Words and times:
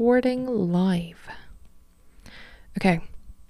recording 0.00 0.46
live. 0.46 1.28
Okay. 2.78 3.02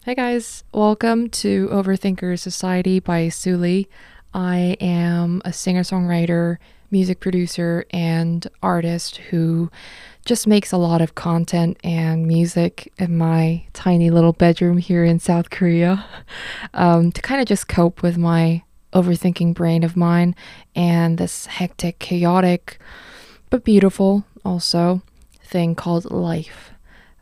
Hey 0.05 0.17
guys, 0.17 0.65
welcome 0.75 1.31
to 1.31 1.69
Overthinker 1.69 2.37
Society 2.37 2.99
by 2.99 3.29
Sulee. 3.29 3.87
I 4.35 4.77
am 4.81 5.43
a 5.45 5.53
singer 5.53 5.83
songwriter, 5.83 6.57
music 6.91 7.21
producer, 7.21 7.85
and 7.91 8.49
artist 8.65 9.19
who 9.19 9.71
just 10.25 10.49
makes 10.49 10.73
a 10.73 10.77
lot 10.77 11.01
of 11.01 11.15
content 11.15 11.79
and 11.85 12.27
music 12.27 12.93
in 12.99 13.17
my 13.17 13.65
tiny 13.73 14.11
little 14.11 14.33
bedroom 14.33 14.79
here 14.79 15.05
in 15.05 15.21
South 15.21 15.51
Korea 15.51 16.05
um, 16.75 17.13
to 17.13 17.23
kind 17.23 17.41
of 17.41 17.47
just 17.47 17.69
cope 17.69 18.03
with 18.03 18.19
my 18.19 18.65
overthinking 18.93 19.55
brain 19.55 19.85
of 19.85 19.97
mine 19.97 20.35
and 20.75 21.17
this 21.17 21.47
hectic, 21.47 22.01
chaotic, 22.01 22.81
but 23.51 23.63
beautiful 23.63 24.25
also 24.45 25.01
thing 25.51 25.75
called 25.75 26.11
life. 26.11 26.71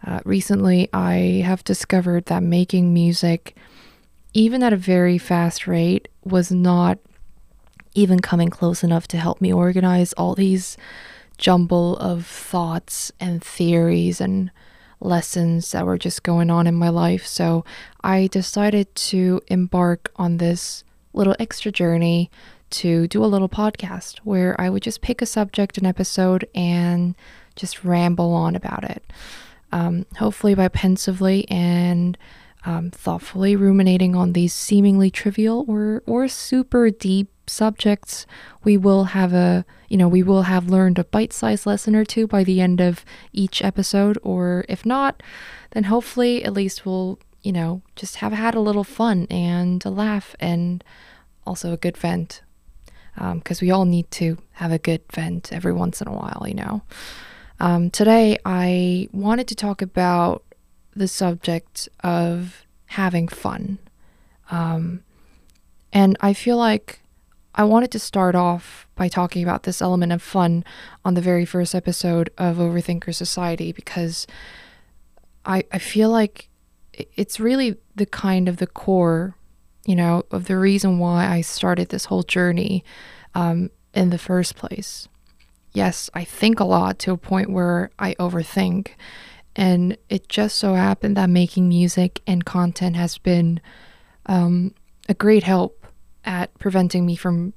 Uh, 0.07 0.21
recently, 0.25 0.89
I 0.93 1.43
have 1.45 1.65
discovered 1.65 2.27
that 2.27 2.43
making 2.43 2.95
music, 2.95 3.57
even 4.33 4.63
at 4.63 4.73
a 4.73 4.77
very 4.77 5.19
fast 5.19 5.67
rate, 5.67 6.09
was 6.25 6.53
not 6.53 6.99
even 7.95 8.21
coming 8.21 8.49
close 8.49 8.85
enough 8.85 9.09
to 9.09 9.17
help 9.17 9.41
me 9.41 9.53
organize 9.53 10.13
all 10.13 10.35
these 10.35 10.77
jumble 11.37 11.97
of 11.97 12.27
thoughts 12.27 13.11
and 13.19 13.43
theories 13.43 14.21
and 14.21 14.51
lessons 15.01 15.73
that 15.73 15.87
were 15.87 15.99
just 15.99 16.23
going 16.23 16.51
on 16.51 16.67
in 16.67 16.75
my 16.75 16.89
life. 16.89 17.27
So 17.27 17.65
I 18.03 18.29
decided 18.29 18.95
to 18.95 19.41
embark 19.49 20.13
on 20.17 20.37
this 20.37 20.85
little 21.13 21.37
extra 21.39 21.73
journey 21.73 22.31
to 22.71 23.09
do 23.09 23.25
a 23.25 23.27
little 23.27 23.49
podcast 23.49 24.19
where 24.19 24.61
I 24.61 24.69
would 24.69 24.83
just 24.83 25.01
pick 25.01 25.23
a 25.23 25.27
subject, 25.27 25.79
an 25.79 25.87
episode, 25.87 26.47
and 26.55 27.15
just 27.59 27.85
ramble 27.85 28.33
on 28.33 28.57
about 28.57 28.85
it. 28.85 29.03
Um, 29.73 30.07
hopefully, 30.17 30.55
by 30.55 30.69
pensively 30.69 31.47
and 31.51 32.17
um, 32.65 32.91
thoughtfully 32.91 33.55
ruminating 33.57 34.17
on 34.17 34.33
these 34.33 34.55
seemingly 34.55 35.11
trivial 35.11 35.65
or 35.69 36.03
or 36.07 36.29
super 36.29 36.91
deep 36.91 37.31
subjects, 37.47 38.27
we 38.65 38.77
will 38.77 39.05
have 39.05 39.33
a 39.33 39.65
you 39.89 39.97
know 39.97 40.09
we 40.09 40.23
will 40.23 40.43
have 40.43 40.71
learned 40.71 40.99
a 40.99 41.05
bite-sized 41.05 41.67
lesson 41.67 41.95
or 41.95 42.05
two 42.05 42.27
by 42.27 42.45
the 42.45 42.61
end 42.61 42.81
of 42.81 43.05
each 43.33 43.63
episode. 43.63 44.19
Or 44.23 44.65
if 44.69 44.87
not, 44.87 45.23
then 45.73 45.85
hopefully 45.85 46.45
at 46.45 46.55
least 46.55 46.87
we'll 46.87 47.19
you 47.43 47.53
know 47.53 47.83
just 47.97 48.17
have 48.17 48.33
had 48.33 48.55
a 48.55 48.61
little 48.61 48.85
fun 48.85 49.27
and 49.31 49.85
a 49.85 49.91
laugh 49.91 50.35
and 50.41 50.83
also 51.47 51.73
a 51.73 51.77
good 51.77 51.97
vent 51.97 52.43
because 53.35 53.63
um, 53.63 53.67
we 53.67 53.71
all 53.71 53.85
need 53.85 54.11
to 54.13 54.39
have 54.53 54.71
a 54.71 54.79
good 54.79 55.03
vent 55.13 55.53
every 55.53 55.73
once 55.73 56.01
in 56.01 56.09
a 56.09 56.13
while, 56.13 56.45
you 56.47 56.55
know. 56.55 56.83
Um, 57.61 57.91
today, 57.91 58.39
I 58.45 59.09
wanted 59.13 59.49
to 59.49 59.55
talk 59.55 59.83
about 59.83 60.45
the 60.95 61.09
subject 61.09 61.89
of 62.05 62.65
having 62.87 63.29
fun. 63.29 63.79
Um, 64.51 65.03
and 65.93 66.17
I 66.21 66.35
feel 66.35 66.57
like 66.57 67.01
I 67.55 67.65
wanted 67.65 67.91
to 67.93 67.99
start 67.99 68.35
off 68.35 68.87
by 68.95 69.09
talking 69.09 69.43
about 69.43 69.65
this 69.65 69.83
element 69.83 70.13
of 70.13 70.23
fun 70.23 70.65
on 71.05 71.15
the 71.15 71.21
very 71.21 71.45
first 71.45 71.75
episode 71.75 72.31
of 72.39 72.57
Overthinker 72.57 73.15
Society 73.15 73.73
because 73.73 74.27
I, 75.45 75.65
I 75.73 75.79
feel 75.79 76.11
like 76.11 76.49
it's 76.93 77.41
really 77.41 77.77
the 77.97 78.07
kind 78.07 78.49
of 78.49 78.59
the 78.59 78.67
core, 78.67 79.35
you 79.85 79.97
know, 79.97 80.25
of 80.31 80.47
the 80.47 80.59
reason 80.59 80.99
why 80.99 81.27
I 81.27 81.41
started 81.41 81.89
this 81.89 82.05
whole 82.07 82.23
journey 82.23 82.85
um, 83.35 83.71
in 83.95 84.11
the 84.11 84.19
first 84.19 84.55
place 84.55 85.09
yes, 85.73 86.11
I 86.15 86.25
think 86.25 86.61
a 86.61 86.65
lot 86.65 86.99
to 87.01 87.13
a 87.13 87.17
point 87.17 87.51
where 87.51 87.91
I 87.99 88.15
overthink. 88.15 88.91
And 89.57 89.97
it 90.09 90.29
just 90.29 90.57
so 90.57 90.75
happened 90.75 91.17
that 91.17 91.31
making 91.31 91.69
music 91.69 92.23
and 92.27 92.45
content 92.45 92.97
has 92.97 93.19
been 93.19 93.61
um, 94.27 94.75
a 95.09 95.15
great 95.15 95.43
help 95.43 95.87
at 96.25 96.57
preventing 96.59 97.07
me 97.07 97.17
from 97.17 97.55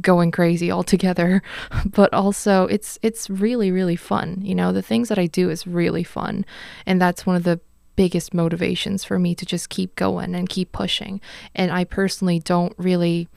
going 0.00 0.30
crazy 0.30 0.70
altogether. 0.70 1.42
But 1.86 2.12
also 2.12 2.66
it's 2.66 2.98
it's 3.02 3.30
really 3.30 3.70
really 3.70 3.96
fun 3.96 4.40
you 4.42 4.54
know? 4.54 4.72
The 4.72 4.82
things 4.82 5.08
that 5.08 5.18
i 5.18 5.26
do 5.26 5.50
is 5.50 5.66
really 5.66 6.04
fun. 6.04 6.44
And 6.86 7.00
that's 7.00 7.26
one 7.26 7.36
of 7.36 7.44
the 7.44 7.60
biggest 7.96 8.32
motivations 8.32 9.04
for 9.04 9.18
me 9.18 9.34
to 9.34 9.44
just 9.44 9.68
keep 9.68 9.94
going 9.96 10.34
and 10.34 10.48
keep 10.48 10.72
pushing. 10.72 11.20
And 11.54 11.72
i 11.72 11.84
personally 11.84 12.38
don't 12.38 12.74
really 12.76 13.28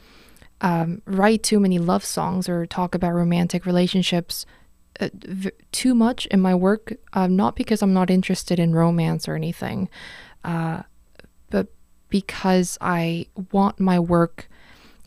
um, 0.63 1.01
write 1.05 1.43
too 1.43 1.59
many 1.59 1.77
love 1.77 2.05
songs 2.05 2.47
or 2.47 2.65
talk 2.65 2.95
about 2.95 3.13
romantic 3.13 3.65
relationships 3.65 4.45
uh, 4.99 5.09
v- 5.13 5.51
too 5.73 5.93
much 5.93 6.25
in 6.27 6.39
my 6.39 6.55
work, 6.55 6.93
uh, 7.11 7.27
not 7.27 7.55
because 7.55 7.81
I'm 7.81 7.93
not 7.93 8.09
interested 8.09 8.59
in 8.59 8.73
romance 8.73 9.27
or 9.27 9.35
anything, 9.35 9.89
uh, 10.43 10.83
but 11.49 11.67
because 12.09 12.77
I 12.79 13.27
want 13.51 13.79
my 13.79 13.99
work, 13.99 14.47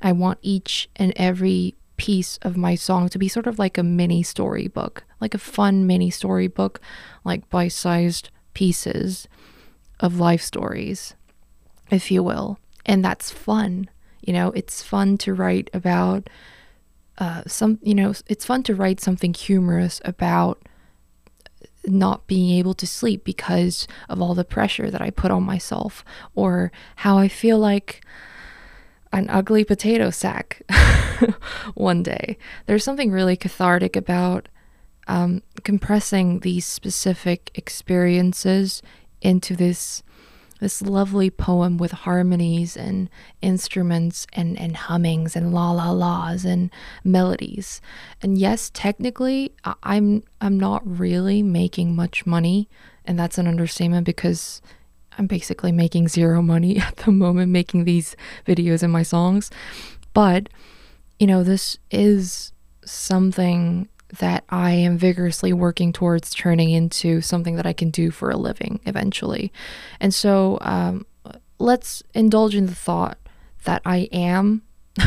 I 0.02 0.12
want 0.12 0.38
each 0.42 0.90
and 0.96 1.12
every 1.16 1.74
piece 1.96 2.36
of 2.42 2.58
my 2.58 2.74
song 2.74 3.08
to 3.08 3.18
be 3.18 3.28
sort 3.28 3.46
of 3.46 3.58
like 3.58 3.78
a 3.78 3.82
mini 3.82 4.22
storybook, 4.22 5.04
like 5.20 5.32
a 5.32 5.38
fun 5.38 5.86
mini 5.86 6.10
storybook, 6.10 6.80
like 7.24 7.48
bite 7.48 7.72
sized 7.72 8.28
pieces 8.52 9.26
of 10.00 10.20
life 10.20 10.42
stories, 10.42 11.14
if 11.90 12.10
you 12.10 12.22
will. 12.22 12.58
And 12.84 13.02
that's 13.02 13.30
fun. 13.30 13.88
You 14.26 14.34
know, 14.34 14.50
it's 14.50 14.82
fun 14.82 15.16
to 15.19 15.32
write 15.32 15.70
about 15.72 16.28
uh, 17.19 17.42
some, 17.47 17.78
you 17.82 17.94
know, 17.94 18.12
it's 18.26 18.44
fun 18.44 18.62
to 18.64 18.75
write 18.75 19.00
something 19.00 19.32
humorous 19.32 20.03
about 20.04 20.62
not 21.87 22.26
being 22.26 22.59
able 22.59 22.75
to 22.75 22.86
sleep 22.86 23.25
because 23.25 23.86
of 24.09 24.20
all 24.20 24.34
the 24.34 24.44
pressure 24.44 24.91
that 24.91 25.00
I 25.00 25.10
put 25.10 25.31
on 25.31 25.44
myself, 25.44 26.04
or 26.34 26.72
how 26.97 27.16
I 27.16 27.28
feel 27.28 27.59
like 27.59 28.04
an 29.12 29.31
ugly 29.31 29.65
potato 29.65 30.10
sack 30.10 30.62
one 31.75 32.03
day. 32.03 32.36
There's 32.66 32.84
something 32.84 33.10
really 33.10 33.36
cathartic 33.36 33.97
about 33.97 34.48
um, 35.09 35.42
compressing 35.62 36.41
these 36.41 36.66
specific 36.66 37.50
experiences 37.54 38.82
into 39.22 39.56
this 39.56 40.03
this 40.60 40.82
lovely 40.82 41.30
poem 41.30 41.76
with 41.76 41.92
harmonies 41.92 42.76
and 42.76 43.10
instruments 43.42 44.26
and, 44.32 44.58
and 44.58 44.76
hummings 44.76 45.36
and 45.36 45.52
la 45.52 45.72
la 45.72 45.90
la's 45.90 46.44
and 46.44 46.70
melodies. 47.04 47.80
And 48.22 48.38
yes, 48.38 48.70
technically, 48.72 49.52
I'm 49.82 50.22
I'm 50.40 50.58
not 50.58 50.82
really 50.86 51.42
making 51.42 51.94
much 51.94 52.26
money, 52.26 52.68
and 53.04 53.18
that's 53.18 53.38
an 53.38 53.46
understatement 53.46 54.06
because 54.06 54.62
I'm 55.18 55.26
basically 55.26 55.72
making 55.72 56.08
zero 56.08 56.42
money 56.42 56.78
at 56.80 56.96
the 56.98 57.12
moment 57.12 57.52
making 57.52 57.84
these 57.84 58.16
videos 58.46 58.82
and 58.82 58.92
my 58.92 59.02
songs. 59.02 59.50
But 60.14 60.48
you 61.18 61.26
know, 61.26 61.42
this 61.42 61.78
is 61.90 62.52
something 62.84 63.88
that 64.18 64.44
I 64.48 64.72
am 64.72 64.98
vigorously 64.98 65.52
working 65.52 65.92
towards 65.92 66.32
turning 66.32 66.70
into 66.70 67.20
something 67.20 67.56
that 67.56 67.66
I 67.66 67.72
can 67.72 67.90
do 67.90 68.10
for 68.10 68.30
a 68.30 68.36
living 68.36 68.80
eventually. 68.86 69.52
And 70.00 70.14
so 70.14 70.58
um, 70.60 71.06
let's 71.58 72.02
indulge 72.14 72.54
in 72.54 72.66
the 72.66 72.74
thought 72.74 73.18
that 73.64 73.82
I 73.84 74.08
am 74.12 74.62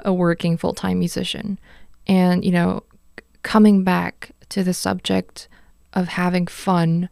a 0.00 0.12
working 0.12 0.56
full 0.56 0.74
time 0.74 0.98
musician. 0.98 1.58
And, 2.06 2.44
you 2.44 2.52
know, 2.52 2.84
coming 3.42 3.82
back 3.82 4.30
to 4.50 4.62
the 4.62 4.74
subject 4.74 5.48
of 5.92 6.08
having 6.08 6.46
fun, 6.46 7.08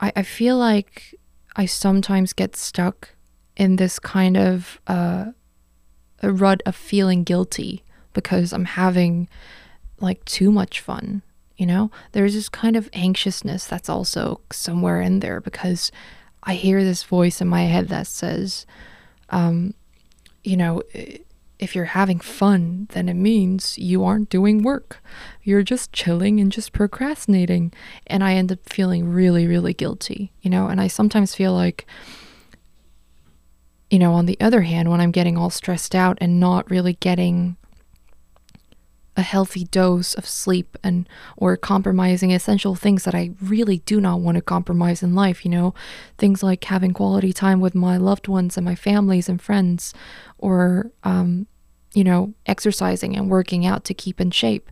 I, 0.00 0.12
I 0.16 0.22
feel 0.22 0.56
like 0.56 1.14
I 1.56 1.66
sometimes 1.66 2.32
get 2.32 2.56
stuck 2.56 3.10
in 3.56 3.76
this 3.76 3.98
kind 3.98 4.36
of 4.36 4.80
uh, 4.86 5.26
rut 6.22 6.62
of 6.64 6.76
feeling 6.76 7.24
guilty 7.24 7.84
because 8.12 8.52
I'm 8.52 8.64
having 8.64 9.28
like 10.00 10.24
too 10.24 10.50
much 10.50 10.80
fun. 10.80 11.22
You 11.56 11.66
know, 11.66 11.90
there's 12.12 12.34
this 12.34 12.48
kind 12.48 12.76
of 12.76 12.88
anxiousness 12.92 13.66
that's 13.66 13.88
also 13.88 14.40
somewhere 14.52 15.00
in 15.00 15.20
there 15.20 15.40
because 15.40 15.90
I 16.44 16.54
hear 16.54 16.84
this 16.84 17.02
voice 17.02 17.40
in 17.40 17.48
my 17.48 17.64
head 17.64 17.88
that 17.88 18.06
says, 18.06 18.64
um, 19.30 19.74
you 20.44 20.56
know, 20.56 20.82
if 21.58 21.74
you're 21.74 21.86
having 21.86 22.20
fun, 22.20 22.86
then 22.92 23.08
it 23.08 23.14
means 23.14 23.76
you 23.76 24.04
aren't 24.04 24.30
doing 24.30 24.62
work. 24.62 25.02
You're 25.42 25.64
just 25.64 25.92
chilling 25.92 26.38
and 26.38 26.52
just 26.52 26.72
procrastinating. 26.72 27.72
And 28.06 28.22
I 28.22 28.34
end 28.34 28.52
up 28.52 28.60
feeling 28.68 29.08
really, 29.08 29.46
really 29.46 29.74
guilty, 29.74 30.32
you 30.40 30.50
know, 30.50 30.68
and 30.68 30.80
I 30.80 30.86
sometimes 30.86 31.34
feel 31.34 31.52
like, 31.52 31.86
you 33.90 33.98
know, 33.98 34.12
on 34.14 34.26
the 34.26 34.38
other 34.40 34.62
hand, 34.62 34.90
when 34.90 35.00
I'm 35.00 35.10
getting 35.10 35.36
all 35.36 35.50
stressed 35.50 35.94
out 35.94 36.18
and 36.20 36.38
not 36.38 36.70
really 36.70 36.94
getting 36.94 37.56
a 39.18 39.22
healthy 39.22 39.64
dose 39.64 40.14
of 40.14 40.26
sleep 40.26 40.78
and 40.84 41.08
or 41.36 41.56
compromising 41.56 42.32
essential 42.32 42.76
things 42.76 43.02
that 43.02 43.16
I 43.16 43.32
really 43.42 43.78
do 43.78 44.00
not 44.00 44.20
want 44.20 44.36
to 44.36 44.42
compromise 44.42 45.02
in 45.02 45.16
life, 45.16 45.44
you 45.44 45.50
know, 45.50 45.74
things 46.16 46.42
like 46.42 46.62
having 46.64 46.92
quality 46.92 47.32
time 47.32 47.60
with 47.60 47.74
my 47.74 47.96
loved 47.96 48.28
ones 48.28 48.56
and 48.56 48.64
my 48.64 48.76
families 48.76 49.28
and 49.28 49.42
friends 49.42 49.92
or 50.38 50.92
um, 51.02 51.48
you 51.94 52.04
know, 52.04 52.32
exercising 52.46 53.16
and 53.16 53.28
working 53.28 53.66
out 53.66 53.84
to 53.84 53.94
keep 53.94 54.20
in 54.20 54.30
shape. 54.30 54.70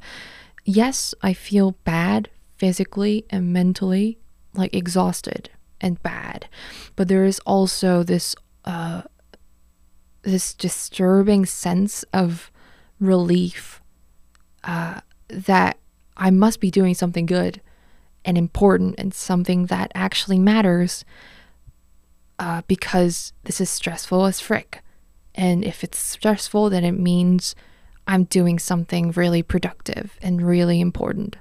Yes, 0.64 1.12
I 1.22 1.32
feel 1.32 1.72
bad 1.82 2.30
physically 2.56 3.26
and 3.28 3.52
mentally 3.52 4.18
like 4.54 4.74
exhausted 4.74 5.50
and 5.80 6.00
bad. 6.04 6.48
But 6.94 7.08
there 7.08 7.24
is 7.24 7.40
also 7.40 8.04
this 8.04 8.36
uh 8.64 9.02
this 10.22 10.54
disturbing 10.54 11.46
sense 11.46 12.04
of 12.12 12.50
relief 13.00 13.80
uh 14.66 15.00
that 15.28 15.78
I 16.16 16.30
must 16.30 16.60
be 16.60 16.70
doing 16.70 16.94
something 16.94 17.26
good 17.26 17.60
and 18.24 18.36
important 18.36 18.96
and 18.98 19.14
something 19.14 19.66
that 19.66 19.92
actually 19.94 20.38
matters 20.38 21.04
uh, 22.38 22.62
because 22.66 23.32
this 23.44 23.60
is 23.60 23.70
stressful 23.70 24.26
as 24.26 24.40
frick. 24.40 24.82
And 25.34 25.64
if 25.64 25.84
it's 25.84 25.98
stressful, 25.98 26.70
then 26.70 26.84
it 26.84 26.98
means 26.98 27.54
I'm 28.06 28.24
doing 28.24 28.58
something 28.58 29.12
really 29.12 29.42
productive 29.42 30.18
and 30.22 30.46
really 30.46 30.80
important. 30.80 31.36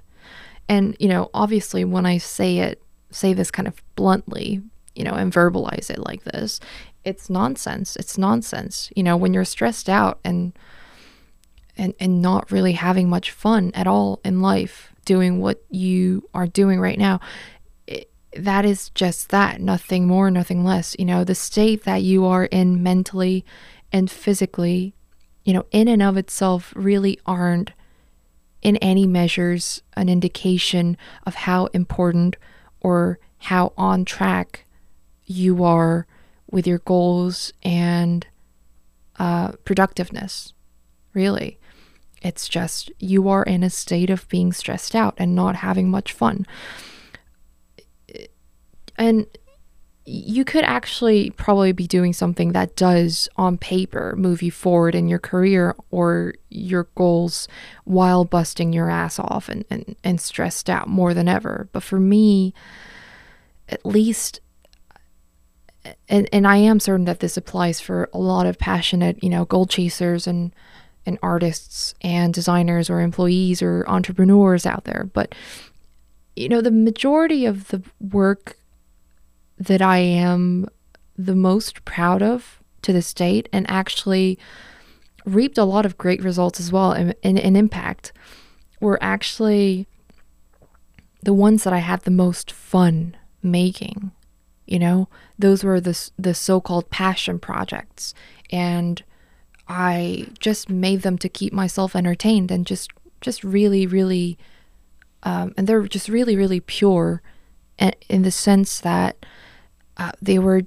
And, 0.68 0.95
you 1.00 1.07
know, 1.07 1.30
obviously, 1.33 1.86
when 1.86 2.06
I 2.06 2.18
say 2.18 2.60
it, 2.60 2.81
say 3.12 3.33
this 3.33 3.51
kind 3.51 3.68
of 3.68 3.81
bluntly, 3.95 4.62
you 4.95 5.04
know, 5.04 5.13
and 5.13 5.31
verbalize 5.33 5.89
it 5.89 6.00
like 6.00 6.24
this, 6.24 6.60
it's 7.04 7.30
nonsense. 7.30 7.95
It's 7.95 8.18
nonsense. 8.18 8.89
You 8.95 9.04
know, 9.04 9.16
when 9.16 9.33
you're 9.33 9.45
stressed 9.45 9.89
out 9.89 10.19
and 10.24 10.57
and 11.77 11.94
and 12.00 12.22
not 12.22 12.51
really 12.51 12.74
having 12.74 13.10
much 13.10 13.31
fun 13.31 13.72
at 13.74 13.88
all 13.88 14.19
in 14.24 14.42
life, 14.42 14.94
doing 15.06 15.39
what 15.39 15.63
you 15.69 16.27
are 16.33 16.48
doing 16.48 16.80
right 16.80 16.98
now, 16.98 17.19
it, 17.88 18.10
that 18.36 18.66
is 18.66 18.89
just 18.89 19.30
that, 19.30 19.62
nothing 19.62 20.07
more, 20.07 20.30
nothing 20.31 20.63
less. 20.63 20.95
You 20.98 21.06
know, 21.06 21.24
the 21.24 21.36
state 21.36 21.83
that 21.83 22.01
you 22.01 22.25
are 22.25 22.45
in 22.45 22.81
mentally 22.83 23.45
and 23.92 24.10
physically, 24.10 24.94
you 25.44 25.54
know, 25.54 25.66
in 25.72 25.88
and 25.88 26.01
of 26.01 26.18
itself 26.18 26.74
really 26.75 27.19
aren't 27.25 27.72
in 28.62 28.78
any 28.78 29.06
measures 29.06 29.83
an 29.95 30.10
indication 30.10 30.98
of 31.25 31.36
how 31.36 31.68
important 31.68 32.36
or 32.81 33.19
how 33.38 33.74
on 33.78 34.04
track 34.04 34.66
you 35.25 35.63
are 35.63 36.07
with 36.50 36.66
your 36.66 36.80
goals 36.80 37.54
and 37.63 38.25
uh, 39.19 39.51
productiveness, 39.63 40.54
really. 41.13 41.60
It's 42.25 42.48
just 42.48 42.92
you 42.98 43.30
are 43.30 43.44
in 43.44 43.62
a 43.62 43.69
state 43.69 44.10
of 44.10 44.27
being 44.30 44.51
stressed 44.51 44.95
out 44.95 45.13
and 45.19 45.36
not 45.36 45.57
having 45.57 45.92
much 45.92 46.12
fun. 46.12 46.48
And 48.98 49.27
you 50.07 50.44
could 50.44 50.63
actually 50.63 51.30
probably 51.30 51.72
be 51.72 51.86
doing 51.86 52.13
something 52.13 52.54
that 52.54 52.75
does 52.75 53.30
on 53.38 53.60
paper 53.60 54.16
move 54.18 54.42
you 54.42 54.50
forward 54.50 54.95
in 54.95 55.07
your 55.07 55.19
career 55.19 55.75
or 55.92 56.33
your 56.50 56.88
goals 56.95 57.48
while 57.83 58.25
busting 58.25 58.74
your 58.74 58.89
ass 58.89 59.19
off 59.19 59.48
and, 59.48 59.63
and, 59.69 59.95
and 60.04 60.19
stressed 60.19 60.68
out 60.68 60.88
more 60.88 61.13
than 61.13 61.28
ever. 61.28 61.69
But 61.74 61.83
for 61.83 62.00
me, 62.00 62.56
at 63.69 63.86
least 63.86 64.42
and, 66.10 66.28
and 66.33 66.48
I 66.48 66.57
am 66.57 66.80
certain 66.80 67.06
that 67.06 67.19
this 67.19 67.38
applies 67.38 67.80
for 67.80 68.10
a 68.12 68.18
lot 68.18 68.48
of 68.48 68.57
passionate, 68.57 69.24
you 69.24 69.30
know, 69.30 69.45
goal 69.45 69.68
chasers 69.68 70.25
and 70.25 70.51
and 71.06 71.19
artists 71.22 71.94
and 72.02 72.34
designers 72.34 72.90
or 72.90 73.02
employees 73.02 73.62
or 73.62 73.86
entrepreneurs 73.88 74.66
out 74.66 74.86
there. 74.86 75.10
But 75.13 75.36
you 76.36 76.50
know, 76.50 76.62
the 76.62 76.72
majority 76.72 77.46
of 77.46 77.69
the 77.69 77.81
work 78.00 78.57
that 79.57 79.81
I 79.81 79.98
am 79.98 80.68
the 81.18 81.36
most 81.36 81.86
proud 81.86 82.22
of 82.22 82.60
to 82.81 82.92
this 82.92 83.13
date 83.13 83.48
and 83.54 83.69
actually 83.69 84.38
reaped 85.25 85.57
a 85.57 85.63
lot 85.63 85.86
of 85.86 85.98
great 85.98 86.22
results 86.22 86.60
as 86.60 86.72
well 86.72 86.92
and, 86.92 87.16
and, 87.24 87.40
and 87.40 87.57
impact 87.57 88.12
were 88.80 89.00
actually 89.02 89.88
the 91.24 91.34
ones 91.34 91.63
that 91.63 91.74
I 91.74 91.80
had 91.80 92.02
the 92.02 92.12
most 92.12 92.52
fun 92.52 93.18
making. 93.42 94.12
You 94.68 94.80
know, 94.80 95.10
those 95.38 95.63
were 95.63 95.80
the 95.80 96.10
the 96.18 96.34
so-called 96.34 96.90
passion 96.90 97.40
projects 97.40 98.13
and 98.52 99.04
I 99.67 100.27
just 100.39 100.69
made 100.69 101.01
them 101.01 101.17
to 101.19 101.29
keep 101.29 101.53
myself 101.53 101.95
entertained 101.95 102.51
and 102.51 102.65
just 102.65 102.91
just 103.21 103.44
really 103.44 103.88
really 103.88 104.38
um, 105.23 105.53
and 105.57 105.67
they're 105.67 105.88
just 105.88 106.07
really 106.07 106.35
really 106.35 106.59
pure 106.59 107.21
in 108.09 108.21
the 108.21 108.31
sense 108.31 108.79
that 108.79 109.25
uh, 109.97 110.12
they 110.21 110.39
were 110.39 110.62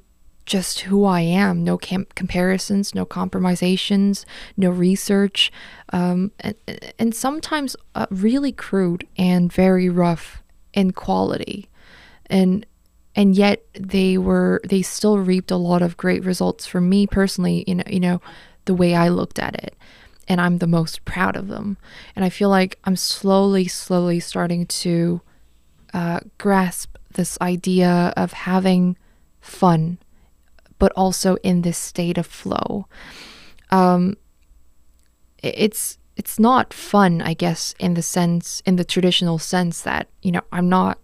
just 0.48 0.80
who 0.80 1.04
I 1.04 1.20
am. 1.20 1.62
No 1.62 1.76
cam- 1.76 2.06
comparisons, 2.14 2.94
no 2.94 3.04
compromisations, 3.04 4.24
no 4.56 4.70
research, 4.70 5.52
um, 5.92 6.32
and, 6.40 6.54
and 6.98 7.14
sometimes 7.14 7.76
uh, 7.94 8.06
really 8.10 8.50
crude 8.50 9.06
and 9.18 9.52
very 9.52 9.90
rough 9.90 10.42
in 10.72 10.92
quality, 10.92 11.68
and 12.26 12.64
and 13.14 13.36
yet 13.36 13.62
they 13.74 14.16
were 14.16 14.60
they 14.64 14.80
still 14.80 15.18
reaped 15.18 15.50
a 15.50 15.56
lot 15.56 15.82
of 15.82 15.98
great 15.98 16.24
results 16.24 16.66
for 16.66 16.80
me 16.80 17.06
personally. 17.06 17.64
You 17.66 17.76
know, 17.76 17.84
you 17.86 18.00
know, 18.00 18.20
the 18.68 18.74
way 18.74 18.94
I 18.94 19.08
looked 19.08 19.38
at 19.38 19.54
it, 19.54 19.74
and 20.28 20.40
I'm 20.40 20.58
the 20.58 20.66
most 20.66 21.06
proud 21.06 21.36
of 21.36 21.48
them. 21.48 21.78
And 22.14 22.22
I 22.22 22.28
feel 22.28 22.50
like 22.50 22.78
I'm 22.84 22.96
slowly, 22.96 23.66
slowly 23.66 24.20
starting 24.20 24.66
to 24.66 25.22
uh, 25.94 26.20
grasp 26.36 26.96
this 27.14 27.38
idea 27.40 28.12
of 28.14 28.34
having 28.34 28.98
fun, 29.40 29.96
but 30.78 30.92
also 30.92 31.36
in 31.36 31.62
this 31.62 31.78
state 31.78 32.18
of 32.18 32.26
flow. 32.26 32.86
Um, 33.70 34.16
it's 35.42 35.98
it's 36.18 36.38
not 36.38 36.74
fun, 36.74 37.22
I 37.22 37.32
guess, 37.32 37.74
in 37.78 37.94
the 37.94 38.02
sense 38.02 38.62
in 38.66 38.76
the 38.76 38.84
traditional 38.84 39.38
sense 39.38 39.80
that 39.80 40.08
you 40.20 40.30
know 40.30 40.42
I'm 40.52 40.68
not 40.68 40.98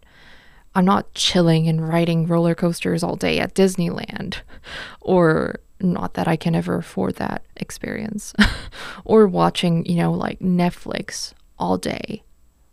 I'm 0.74 0.84
not 0.84 1.14
chilling 1.14 1.66
and 1.66 1.88
riding 1.88 2.26
roller 2.26 2.54
coasters 2.54 3.02
all 3.02 3.16
day 3.16 3.38
at 3.38 3.54
Disneyland, 3.54 4.42
or 5.00 5.60
not 5.84 6.14
that 6.14 6.26
I 6.26 6.36
can 6.36 6.54
ever 6.54 6.76
afford 6.76 7.16
that 7.16 7.44
experience, 7.56 8.34
or 9.04 9.26
watching 9.26 9.84
you 9.86 9.96
know 9.96 10.12
like 10.12 10.40
Netflix 10.40 11.32
all 11.58 11.78
day. 11.78 12.22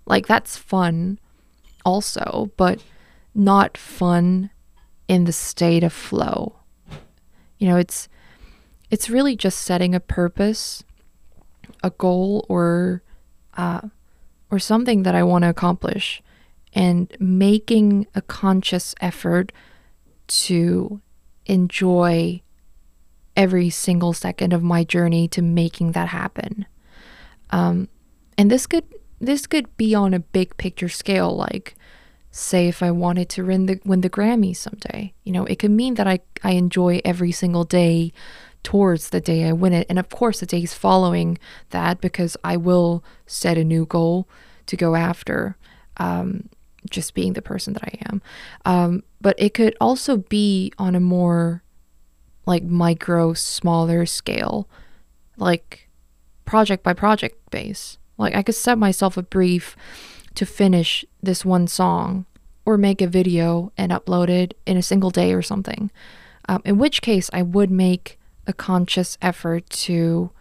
Like 0.06 0.28
that's 0.28 0.58
fun, 0.58 1.20
also, 1.86 2.52
but 2.58 2.84
not 3.34 3.78
fun 3.78 4.50
in 5.08 5.26
the 5.26 5.34
state 5.34 5.84
of 5.84 5.94
flow. 5.94 6.56
You 7.58 7.68
know, 7.68 7.78
it's 7.78 8.08
it's 8.90 9.10
really 9.10 9.36
just 9.36 9.60
setting 9.60 9.96
a 9.96 10.00
purpose, 10.00 10.84
a 11.84 11.92
goal, 11.92 12.46
or 12.50 13.04
uh, 13.56 13.82
or 14.50 14.60
something 14.60 15.04
that 15.04 15.16
I 15.16 15.24
want 15.24 15.44
to 15.44 15.50
accomplish, 15.50 16.22
and 16.74 17.16
making 17.20 18.08
a 18.16 18.22
conscious 18.22 18.96
effort 19.00 19.52
to 20.28 21.02
enjoy 21.46 22.42
every 23.42 23.72
single 23.72 24.14
second 24.14 24.54
of 24.54 24.62
my 24.62 24.84
journey 24.84 25.28
to 25.28 25.42
making 25.42 25.94
that 25.94 26.10
happen. 26.10 26.68
Um, 27.50 27.90
and 28.38 28.52
this 28.52 28.68
could 28.68 28.86
this 29.20 29.48
could 29.48 29.76
be 29.78 29.96
on 29.96 30.14
a 30.14 30.20
big 30.20 30.56
picture 30.58 30.90
scale, 30.90 31.36
like 31.36 31.74
say 32.30 32.68
if 32.68 32.84
I 32.84 32.92
wanted 32.92 33.30
to 33.30 33.44
win 33.44 33.66
the 33.66 33.80
win 33.84 34.02
the 34.02 34.12
Grammy 34.12 34.56
someday. 34.56 35.14
You 35.24 35.34
know, 35.34 35.46
it 35.46 35.58
could 35.58 35.72
mean 35.72 35.96
that 35.96 36.08
I 36.08 36.20
I 36.44 36.52
enjoy 36.52 37.02
every 37.04 37.32
single 37.32 37.64
day 37.64 38.14
towards 38.62 39.10
the 39.10 39.20
day 39.20 39.50
I 39.50 39.54
win 39.54 39.74
it. 39.74 39.88
And 39.90 39.98
of 39.98 40.10
course 40.10 40.40
the 40.40 40.46
days 40.46 40.76
following 40.76 41.40
that 41.72 42.00
because 42.00 42.38
I 42.44 42.58
will 42.58 43.04
set 43.26 43.58
a 43.58 43.64
new 43.64 43.88
goal 43.88 44.30
to 44.68 44.78
go 44.78 44.94
after. 44.96 45.58
Um, 45.98 46.48
just 46.90 47.14
being 47.14 47.34
the 47.34 47.42
person 47.44 47.74
that 47.74 47.84
I 47.84 47.98
am. 48.10 48.22
Um, 48.66 49.04
but 49.20 49.36
it 49.38 49.54
could 49.54 49.76
also 49.80 50.18
be 50.18 50.74
on 50.80 50.96
a 50.96 51.00
more 51.00 51.62
like 52.46 52.64
micro, 52.64 53.34
smaller 53.34 54.06
scale, 54.06 54.68
like 55.38 55.90
project 56.46 56.84
by 56.84 56.94
project 56.94 57.38
base. 57.52 57.98
Like 58.18 58.36
I 58.36 58.44
could 58.44 58.56
set 58.56 58.78
myself 58.78 59.18
a 59.18 59.24
brief 59.24 59.76
to 60.36 60.46
finish 60.46 61.06
this 61.22 61.46
one 61.46 61.68
song 61.68 62.26
or 62.66 62.78
make 62.78 63.02
a 63.02 63.08
video 63.08 63.72
and 63.78 63.92
upload 63.92 64.30
it 64.30 64.58
in 64.66 64.78
a 64.78 64.84
single 64.84 65.10
day 65.10 65.34
or 65.34 65.42
something. 65.42 65.92
Um, 66.48 66.62
in 66.66 66.78
which 66.78 67.02
case, 67.02 67.30
I 67.34 67.42
would 67.42 67.72
make 67.72 68.20
a 68.48 68.54
conscious 68.54 69.18
effort 69.22 69.70
to 69.70 70.32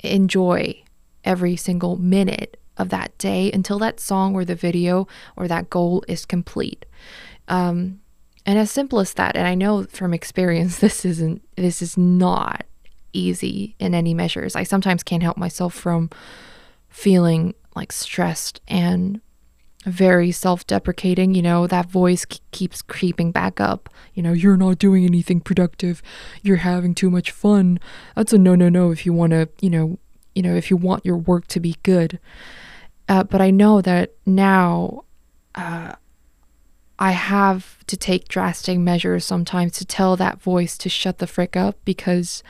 enjoy 0.00 0.82
every 1.24 1.56
single 1.56 1.96
minute 1.96 2.58
of 2.76 2.88
that 2.90 3.16
day 3.18 3.50
until 3.52 3.78
that 3.78 4.00
song 4.00 4.34
or 4.34 4.44
the 4.44 4.54
video 4.54 5.06
or 5.36 5.48
that 5.48 5.70
goal 5.70 6.04
is 6.08 6.24
complete. 6.24 6.84
Um, 7.48 8.00
and 8.44 8.58
as 8.58 8.70
simple 8.70 9.00
as 9.00 9.14
that, 9.14 9.36
and 9.36 9.46
I 9.46 9.54
know 9.54 9.84
from 9.84 10.12
experience, 10.14 10.78
this 10.80 11.04
isn't, 11.04 11.42
this 11.56 11.82
is 11.82 11.96
not 11.96 12.64
easy 13.12 13.76
in 13.78 13.94
any 13.94 14.14
measures. 14.14 14.56
I 14.56 14.62
sometimes 14.62 15.02
can't 15.02 15.22
help 15.22 15.36
myself 15.36 15.74
from 15.74 16.10
feeling 16.88 17.54
like 17.74 17.92
stressed 17.92 18.60
and 18.68 19.20
very 19.84 20.30
self 20.30 20.66
deprecating. 20.66 21.34
You 21.34 21.42
know, 21.42 21.66
that 21.66 21.86
voice 21.86 22.24
k- 22.24 22.38
keeps 22.50 22.82
creeping 22.82 23.32
back 23.32 23.60
up. 23.60 23.88
You 24.14 24.22
know, 24.22 24.32
you're 24.32 24.56
not 24.56 24.78
doing 24.78 25.04
anything 25.04 25.40
productive. 25.40 26.02
You're 26.42 26.56
having 26.56 26.94
too 26.94 27.10
much 27.10 27.30
fun. 27.30 27.80
That's 28.16 28.32
a 28.32 28.38
no, 28.38 28.54
no, 28.54 28.68
no 28.68 28.90
if 28.90 29.04
you 29.06 29.12
want 29.12 29.32
to, 29.32 29.48
you 29.60 29.70
know, 29.70 29.98
you 30.34 30.42
know, 30.42 30.54
if 30.54 30.70
you 30.70 30.76
want 30.76 31.04
your 31.04 31.16
work 31.16 31.46
to 31.48 31.60
be 31.60 31.76
good. 31.82 32.18
Uh, 33.08 33.24
but 33.24 33.40
I 33.40 33.50
know 33.50 33.80
that 33.82 34.14
now 34.24 35.04
uh, 35.54 35.94
I 37.02 37.10
have 37.10 37.84
to 37.88 37.96
take 37.96 38.28
drastic 38.28 38.78
measures 38.78 39.24
sometimes 39.24 39.72
to 39.72 39.84
tell 39.84 40.14
that 40.14 40.40
voice 40.40 40.78
to 40.78 40.88
shut 40.88 41.18
the 41.18 41.26
frick 41.26 41.56
up 41.56 41.76
because 41.84 42.44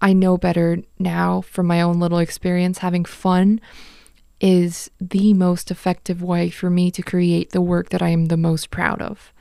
I 0.00 0.12
know 0.12 0.38
better 0.38 0.78
now 1.00 1.40
from 1.40 1.66
my 1.66 1.82
own 1.82 1.98
little 1.98 2.18
experience. 2.18 2.78
Having 2.78 3.06
fun 3.06 3.60
is 4.40 4.88
the 5.00 5.34
most 5.34 5.72
effective 5.72 6.22
way 6.22 6.48
for 6.48 6.70
me 6.70 6.92
to 6.92 7.02
create 7.02 7.50
the 7.50 7.60
work 7.60 7.88
that 7.88 8.00
I 8.00 8.10
am 8.10 8.26
the 8.26 8.36
most 8.36 8.70
proud 8.70 9.02
of. 9.02 9.32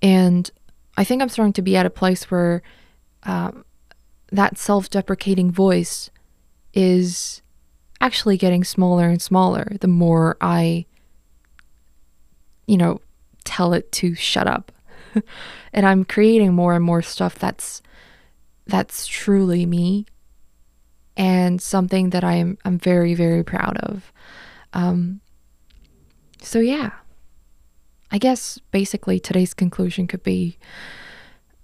And 0.00 0.50
I 0.96 1.04
think 1.04 1.20
I'm 1.20 1.28
starting 1.28 1.52
to 1.52 1.62
be 1.62 1.76
at 1.76 1.84
a 1.84 1.90
place 1.90 2.30
where 2.30 2.62
um, 3.24 3.66
that 4.32 4.56
self 4.56 4.88
deprecating 4.88 5.50
voice 5.50 6.08
is 6.72 7.42
actually 8.00 8.38
getting 8.38 8.64
smaller 8.64 9.10
and 9.10 9.20
smaller 9.20 9.76
the 9.82 9.88
more 9.88 10.38
I, 10.40 10.86
you 12.66 12.76
know, 12.76 13.00
tell 13.44 13.72
it 13.74 13.90
to 13.92 14.14
shut 14.14 14.46
up. 14.46 14.72
and 15.72 15.86
I'm 15.86 16.04
creating 16.04 16.54
more 16.54 16.74
and 16.74 16.84
more 16.84 17.02
stuff 17.02 17.38
that's 17.38 17.82
that's 18.66 19.06
truly 19.06 19.66
me 19.66 20.06
and 21.16 21.60
something 21.60 22.10
that 22.10 22.24
I'm 22.24 22.58
I'm 22.64 22.78
very 22.78 23.14
very 23.14 23.44
proud 23.44 23.76
of. 23.78 24.12
Um, 24.72 25.20
so 26.42 26.58
yeah, 26.58 26.90
I 28.10 28.18
guess 28.18 28.58
basically 28.70 29.20
today's 29.20 29.54
conclusion 29.54 30.06
could 30.06 30.22
be 30.22 30.58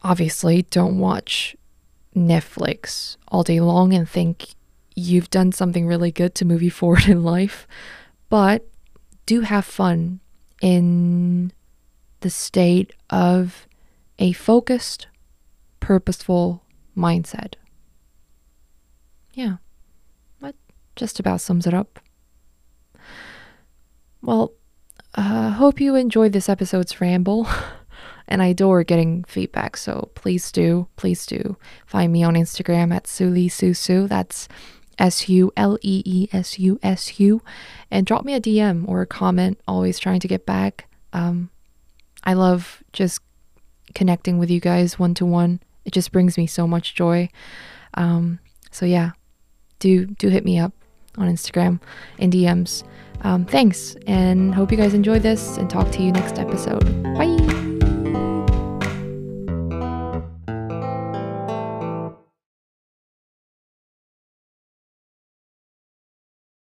obviously 0.02 0.62
don't 0.62 0.98
watch 0.98 1.56
Netflix 2.16 3.16
all 3.28 3.42
day 3.42 3.60
long 3.60 3.92
and 3.92 4.08
think 4.08 4.54
you've 4.94 5.30
done 5.30 5.52
something 5.52 5.86
really 5.86 6.10
good 6.10 6.34
to 6.36 6.44
move 6.44 6.62
you 6.62 6.70
forward 6.80 7.08
in 7.08 7.22
life, 7.22 7.66
but 8.28 8.66
do 9.26 9.42
have 9.42 9.64
fun 9.64 10.20
in 10.60 11.52
the 12.20 12.30
state 12.30 12.92
of 13.08 13.66
a 14.18 14.32
focused, 14.32 15.06
purposeful 15.80 16.62
mindset. 16.96 17.54
Yeah, 19.32 19.56
that 20.40 20.54
just 20.96 21.18
about 21.18 21.40
sums 21.40 21.66
it 21.66 21.74
up. 21.74 21.98
Well, 24.22 24.52
uh, 25.14 25.50
hope 25.50 25.80
you 25.80 25.94
enjoyed 25.94 26.32
this 26.32 26.48
episode's 26.48 27.00
ramble. 27.00 27.48
and 28.28 28.42
I 28.42 28.46
adore 28.46 28.84
getting 28.84 29.24
feedback, 29.24 29.76
so 29.76 30.10
please 30.14 30.52
do, 30.52 30.86
please 30.96 31.26
do 31.26 31.56
find 31.84 32.12
me 32.12 32.22
on 32.22 32.34
Instagram 32.34 32.94
at 32.94 33.04
Sulee 33.04 33.48
Susu. 33.48 34.08
That's 34.08 34.48
S 35.00 35.28
U 35.28 35.52
L 35.56 35.78
E 35.82 36.02
E 36.04 36.28
S 36.32 36.58
U 36.58 36.78
S 36.82 37.18
U, 37.18 37.42
and 37.90 38.06
drop 38.06 38.24
me 38.24 38.34
a 38.34 38.40
DM 38.40 38.86
or 38.86 39.00
a 39.00 39.06
comment. 39.06 39.58
Always 39.66 39.98
trying 39.98 40.20
to 40.20 40.28
get 40.28 40.46
back. 40.46 40.86
Um, 41.12 41.50
I 42.22 42.34
love 42.34 42.82
just 42.92 43.20
connecting 43.94 44.38
with 44.38 44.50
you 44.50 44.60
guys 44.60 44.98
one 44.98 45.14
to 45.14 45.26
one. 45.26 45.60
It 45.84 45.92
just 45.92 46.12
brings 46.12 46.36
me 46.36 46.46
so 46.46 46.66
much 46.66 46.94
joy. 46.94 47.30
Um, 47.94 48.38
so 48.70 48.86
yeah, 48.86 49.12
do 49.78 50.06
do 50.06 50.28
hit 50.28 50.44
me 50.44 50.58
up 50.58 50.72
on 51.16 51.26
Instagram 51.28 51.80
and 52.18 52.32
DMs. 52.32 52.84
Um, 53.22 53.44
thanks, 53.44 53.96
and 54.06 54.54
hope 54.54 54.70
you 54.70 54.76
guys 54.78 54.94
enjoyed 54.94 55.22
this. 55.22 55.56
And 55.56 55.68
talk 55.68 55.90
to 55.92 56.02
you 56.02 56.12
next 56.12 56.38
episode. 56.38 57.02
Bye. 57.14 57.39